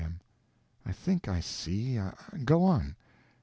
[0.03, 0.19] M.
[0.83, 2.01] I think I see.
[2.43, 2.95] Go on.